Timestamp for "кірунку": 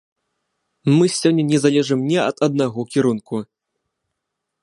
2.95-3.35